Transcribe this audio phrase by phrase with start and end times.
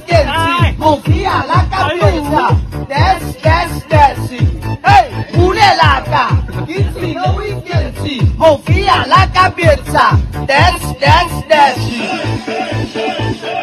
[0.00, 2.56] quente, confia na cabeça.
[2.88, 4.38] Desce, desce, desce.
[4.84, 6.28] Ei, mulherada,
[6.66, 10.18] que ensina o quente, confia na cabeça.
[10.46, 11.94] Desce, desce, desce.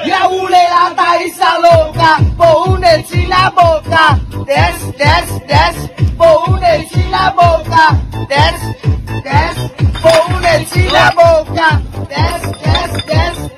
[0.05, 4.19] E a mulherada está louca, põe um dente na boca.
[4.45, 5.87] Desce, desce, desce,
[6.17, 7.97] põe um dente na boca.
[8.27, 8.75] Desce,
[9.21, 9.71] desce,
[10.41, 11.81] dente na boca.
[12.09, 13.51] Desce, desce, desce,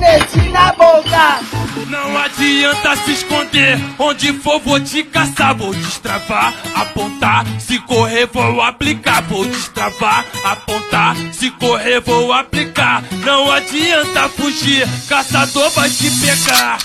[0.00, 1.40] dente na boca.
[1.88, 8.60] Não adianta se esconder, onde for vou te caçar, vou destravar, apontar, se correr vou
[8.62, 13.02] aplicar, vou destravar, apontar, se correr vou aplicar.
[13.24, 16.78] Não adianta fugir, caçador vai te pegar.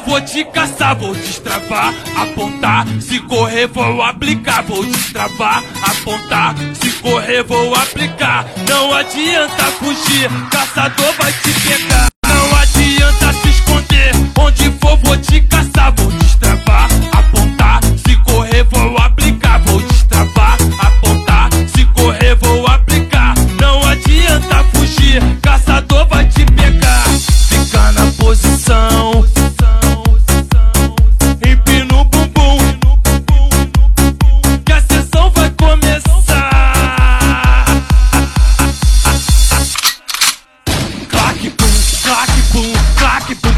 [0.00, 7.42] vou te caçar, vou destravar, apontar, se correr vou aplicar, vou destravar, apontar, se correr
[7.42, 8.46] vou aplicar.
[8.68, 12.08] Não adianta fugir, caçador vai te pegar.
[12.26, 16.88] Não adianta se esconder, onde for vou te caçar, vou destravar,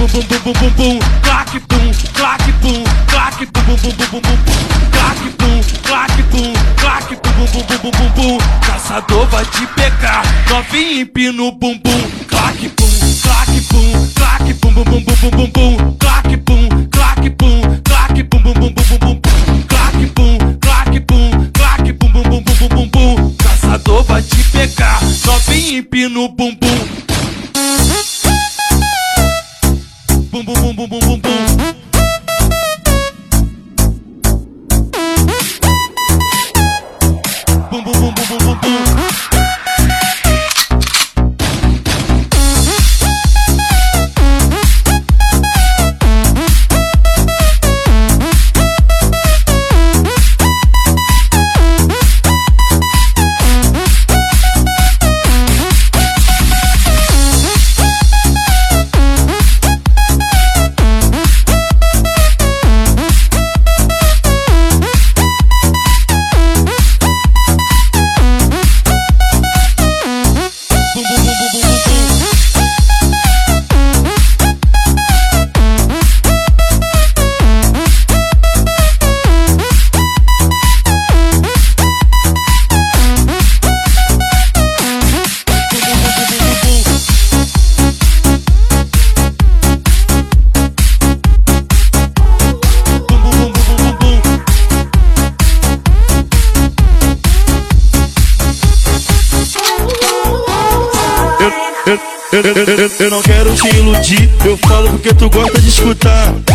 [0.00, 4.08] bum bum bum bum bum bum, clac pum, clac pum, clac pum bum bum bum
[4.10, 4.38] bum bum,
[4.90, 8.38] clac pum, clac pum, clac bum bum bum bum bum bum.
[8.62, 12.88] Caçador vai te pegar, novinho empina o bumbum, clac pum,
[13.22, 18.42] clac pum, clac bum bum bum bum bum bum, clac pum, clac pum, clac pum
[18.42, 22.88] bum bum bum bum bum, clac pum, clac pum, clac bum bum bum bum bum
[22.88, 23.36] bum.
[23.36, 27.09] Caçador vai te pegar, novinho empina o bumbum.
[38.30, 38.69] Bum bum bum
[103.60, 106.49] te iludir, eu falo porque tu gosta de escutar.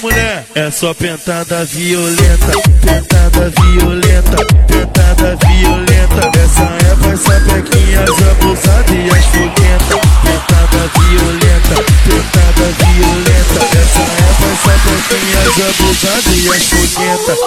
[0.00, 0.44] Mulher.
[0.54, 4.36] É só pentada violenta, pentada violenta,
[4.68, 6.30] pentada violenta.
[6.38, 9.98] Essa é pra sapequinhas abusadas e as foguentas.
[10.22, 11.74] Pentada violenta,
[12.04, 13.60] pentada violenta.
[13.78, 17.38] Essa é pra sapequinhas abusadas e as foguentas.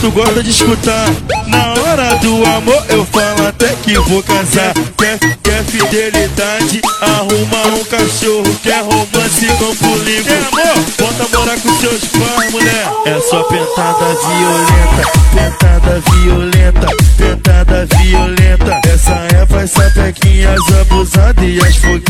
[0.00, 1.06] Tu gosta de escutar.
[1.46, 4.72] Na hora do amor, eu falo até que vou casar.
[4.96, 6.80] Quer, quer fidelidade?
[7.00, 8.58] Arruma um cachorro.
[8.62, 10.24] Quer romance, campo livre?
[10.24, 10.84] Quer amor?
[10.98, 12.88] Volta morar com seus pais, mulher.
[13.04, 16.86] É só pentada violenta, pentada violenta,
[17.16, 18.80] pentada violenta.
[18.88, 22.09] Essa é pra sapequinhas abusadas e as foguentas.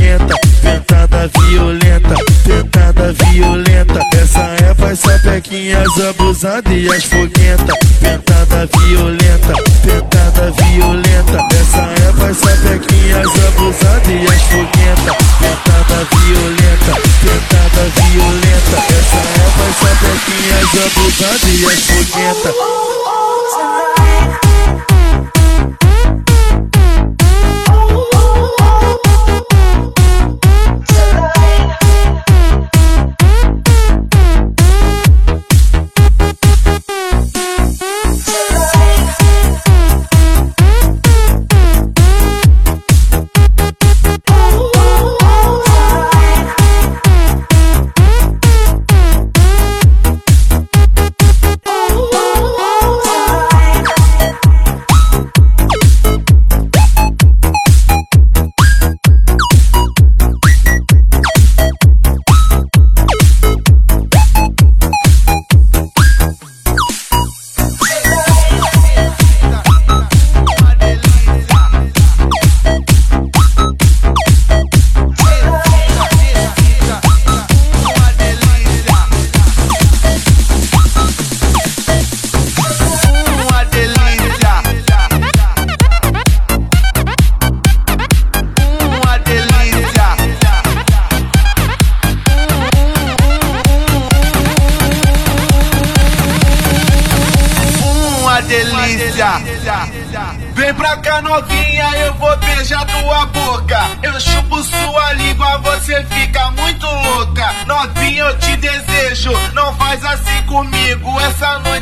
[5.31, 7.77] Pra sapequinhas abusadas e as foguentas.
[8.01, 9.55] Pentada violenta,
[9.85, 11.39] pentada violenta.
[11.55, 15.17] Essa é pra sapequinhas abusadas e as foguentas.
[15.39, 16.93] Pentada violenta,
[17.23, 18.77] pentada violenta.
[18.99, 22.55] Essa é pra sapequinhas abusadas e as foguentas.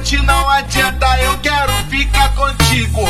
[0.09, 3.03] Noite não adianta, eu quero ficar contigo.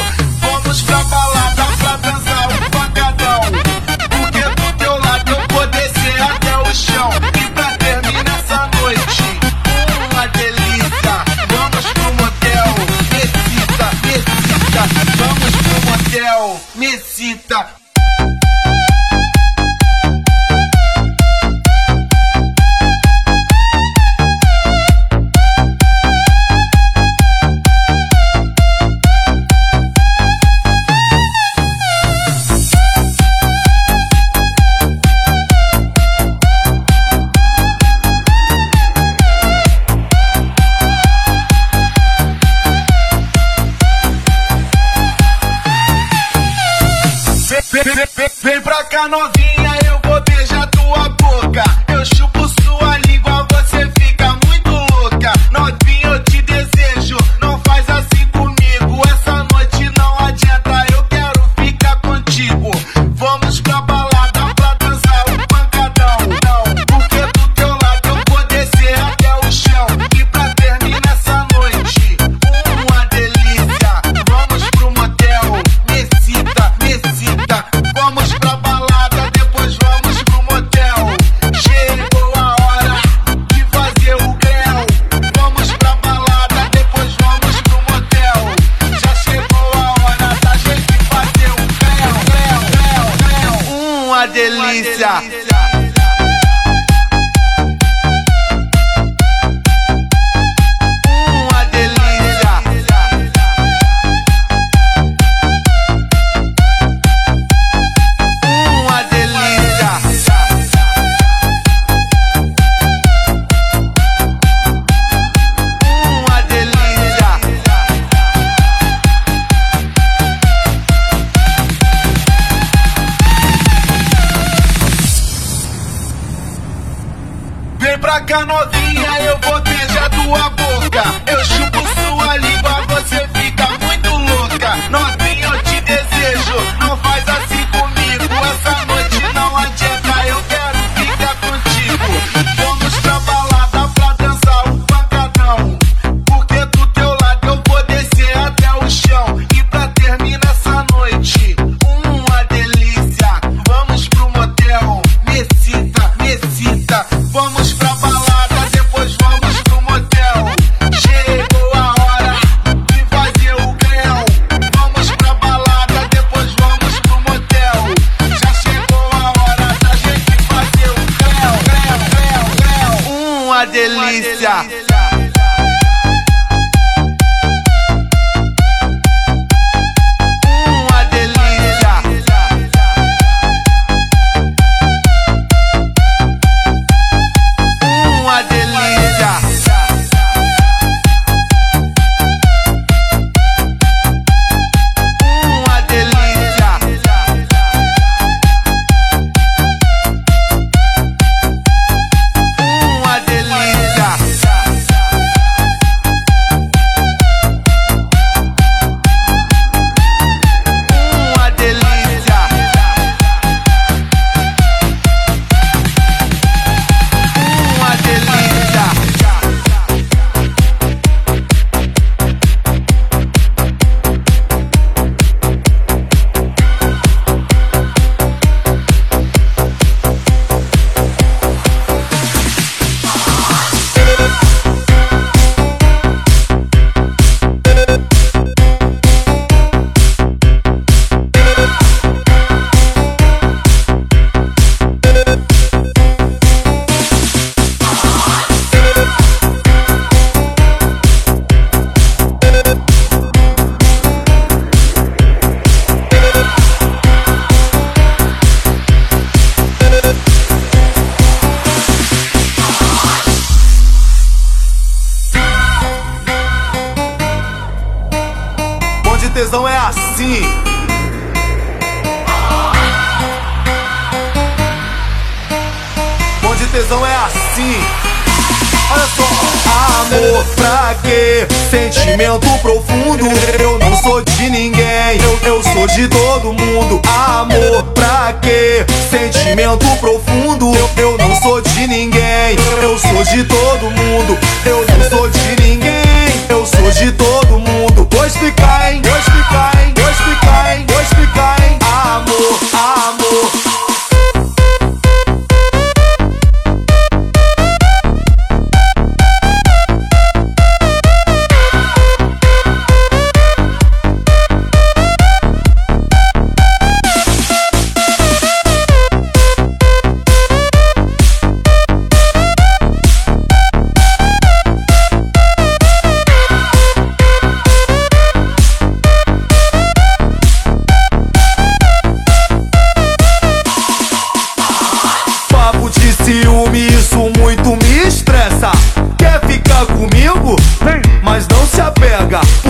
[281.71, 283.27] Sentimento profundo,
[283.61, 287.01] eu não sou de ninguém, eu, eu sou de todo mundo.
[287.07, 288.85] Amor pra quê?
[289.11, 294.39] Sentimento profundo, eu, eu não sou de ninguém, eu sou de todo mundo.
[294.65, 298.07] Eu não sou de ninguém, eu sou de todo mundo.
[298.11, 298.58] Pois fica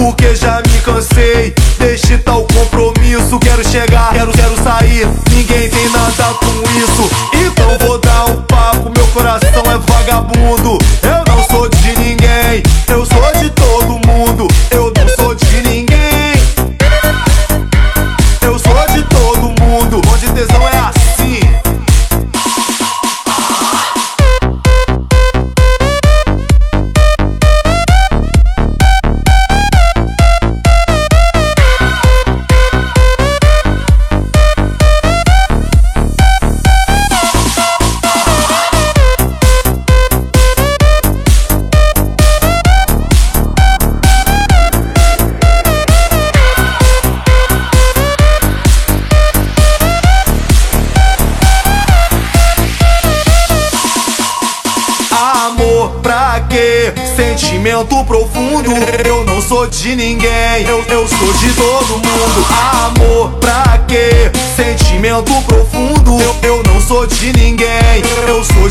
[0.08, 3.38] Porque já me cansei deixe tal compromisso.
[3.40, 5.06] Quero chegar, quero, quero sair.
[5.30, 7.10] Ninguém tem nada com isso.
[7.34, 8.90] Então vou dar um papo.
[8.96, 10.78] Meu coração é vagabundo.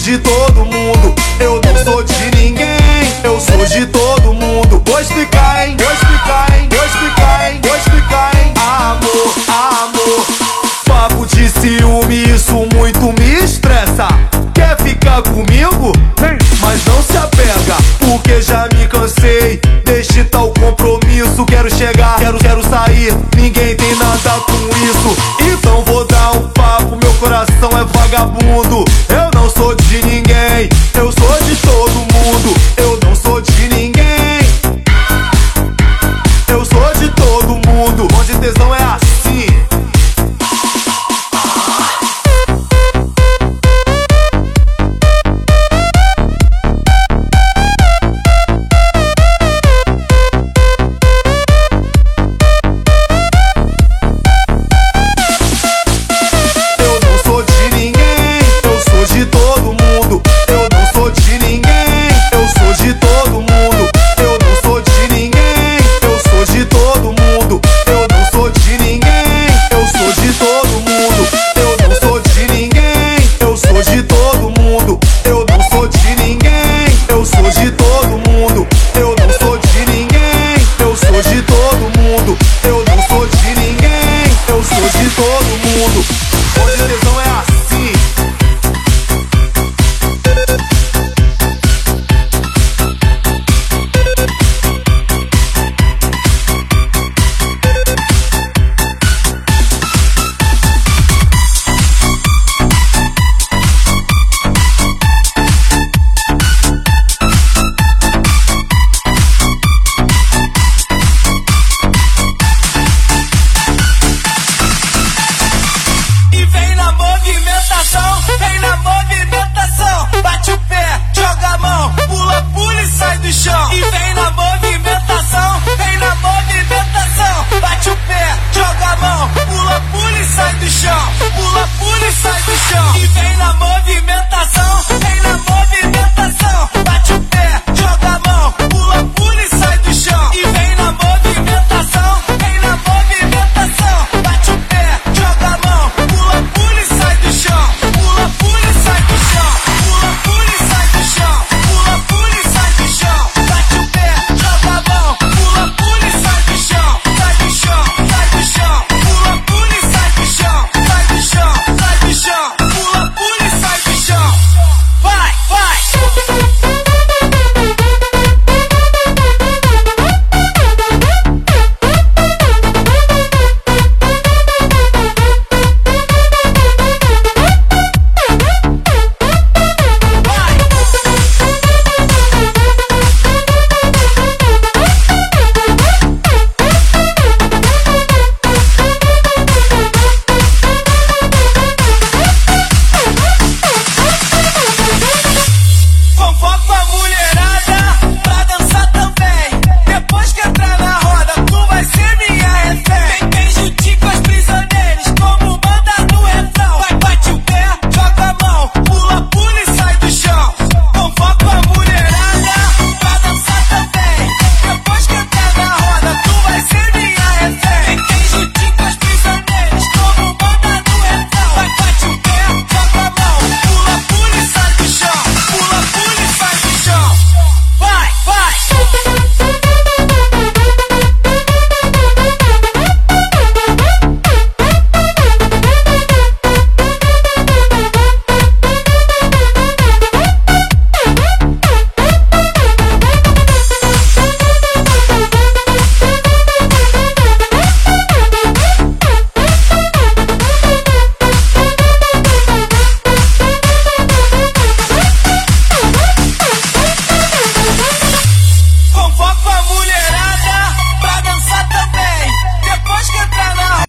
[0.07, 1.16] de todo mundo.
[38.47, 38.76] there's no